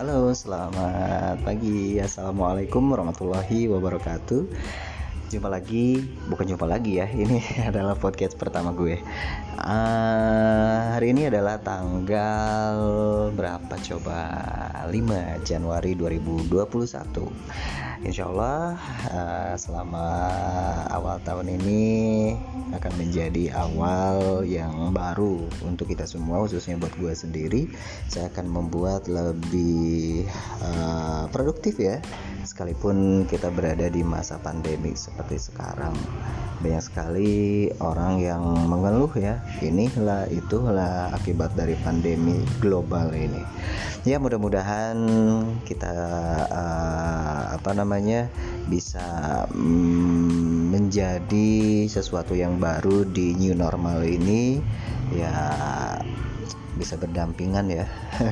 [0.00, 2.00] Halo, selamat pagi.
[2.00, 4.48] Assalamualaikum warahmatullahi wabarakatuh.
[5.30, 7.06] Jumpa lagi, bukan jumpa lagi ya.
[7.06, 7.38] Ini
[7.70, 8.98] adalah podcast pertama gue.
[9.62, 12.74] Uh, hari ini adalah tanggal
[13.38, 14.26] berapa coba?
[14.90, 16.50] 5 Januari 2021
[18.00, 18.80] Insya Allah
[19.12, 20.06] uh, selama
[20.88, 21.84] awal tahun ini
[22.72, 27.68] akan menjadi awal yang baru untuk kita semua khususnya buat gue sendiri
[28.08, 30.24] saya akan membuat lebih
[30.64, 32.00] uh, produktif ya
[32.50, 35.94] sekalipun kita berada di masa pandemi seperti sekarang
[36.60, 37.32] banyak sekali
[37.80, 43.40] orang yang mengeluh ya inilah itulah akibat dari pandemi global ini.
[44.04, 44.96] Ya mudah-mudahan
[45.64, 45.94] kita
[46.52, 48.28] uh, apa namanya
[48.68, 54.60] bisa mm, menjadi sesuatu yang baru di new normal ini.
[55.16, 55.32] Ya
[56.76, 57.86] bisa berdampingan ya.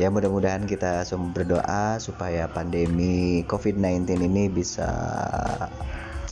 [0.00, 4.88] Ya mudah-mudahan kita semua berdoa supaya pandemi COVID-19 ini bisa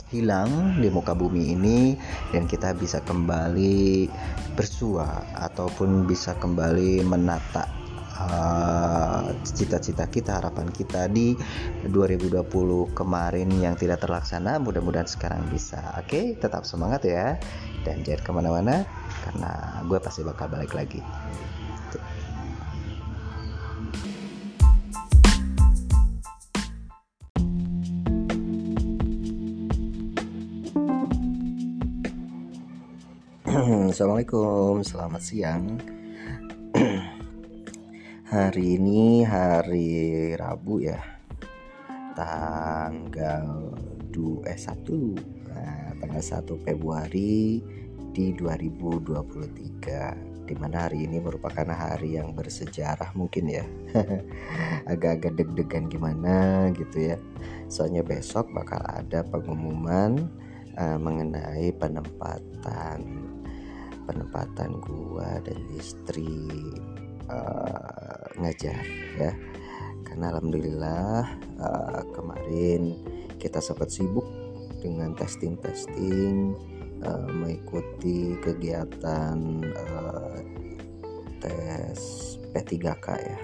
[0.09, 1.93] hilang di muka bumi ini
[2.33, 4.09] dan kita bisa kembali
[4.57, 7.81] bersua ataupun bisa kembali menata
[8.21, 11.33] Eh, cita-cita uh, kita harapan kita di
[11.89, 14.61] 2020 kemarin yang tidak terlaksana.
[14.61, 15.81] Mudah-mudahan sekarang bisa.
[15.97, 16.25] Oke okay?
[16.37, 17.41] tetap semangat ya.
[17.81, 18.75] Dan jangan ke mana-mana
[19.21, 21.01] karena gue pasti bakal balik lagi.
[33.93, 35.77] Assalamualaikum, selamat siang.
[38.31, 41.03] Hari ini hari Rabu ya.
[42.15, 43.75] Tanggal
[44.11, 47.59] 2 eh 1 nah, Tanggal 1 Februari
[48.11, 53.63] di 2023 Di mana hari ini merupakan hari yang bersejarah mungkin ya.
[54.91, 57.17] Agak-agak deg-degan gimana gitu ya.
[57.71, 60.27] Soalnya besok bakal ada pengumuman
[60.75, 62.99] uh, mengenai penempatan
[64.03, 66.51] penempatan gua dan istri
[67.31, 68.83] uh, ngajar
[69.15, 69.31] ya.
[70.03, 71.31] Karena alhamdulillah
[71.63, 72.99] uh, kemarin
[73.39, 74.27] kita sempat sibuk
[74.83, 76.59] dengan testing testing
[77.05, 80.37] uh, mengikuti kegiatan uh,
[81.41, 81.99] tes
[82.53, 83.39] P3K ya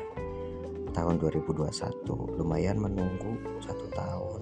[0.94, 4.41] tahun 2021 lumayan menunggu satu tahun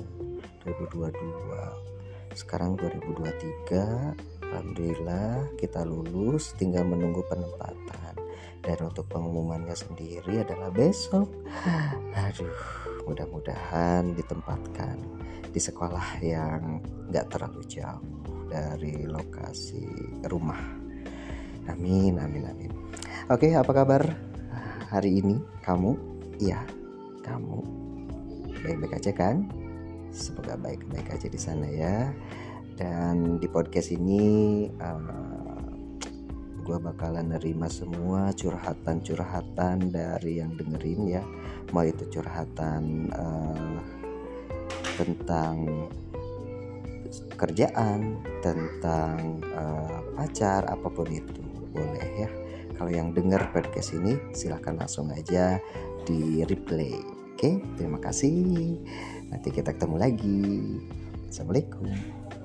[0.64, 8.16] 2022 sekarang 2023 Alhamdulillah kita lulus tinggal menunggu penempatan.
[8.64, 11.28] Dan untuk pengumumannya sendiri adalah besok.
[12.16, 12.56] Aduh
[13.04, 14.96] mudah-mudahan ditempatkan
[15.52, 16.80] di sekolah yang
[17.12, 18.15] gak terlalu jauh
[18.50, 19.86] dari lokasi
[20.30, 20.60] rumah.
[21.70, 22.72] Amin amin amin.
[23.30, 24.06] Oke apa kabar
[24.90, 25.42] hari ini?
[25.66, 25.98] Kamu?
[26.38, 26.62] Iya
[27.26, 27.60] kamu.
[28.62, 29.50] Baik-baik aja kan?
[30.14, 32.14] Semoga baik-baik aja di sana ya.
[32.76, 35.56] Dan di podcast ini uh,
[36.66, 41.24] gue bakalan nerima semua curhatan-curhatan dari yang dengerin ya.
[41.74, 43.80] Mau itu curhatan uh,
[44.98, 45.88] tentang
[47.36, 51.44] kerjaan tentang uh, pacar apa pun itu
[51.76, 52.30] boleh ya.
[52.76, 55.60] Kalau yang denger podcast ini silahkan langsung aja
[56.04, 56.96] di replay.
[57.36, 58.80] Oke terima kasih.
[59.32, 60.44] Nanti kita ketemu lagi.
[61.32, 62.45] Assalamualaikum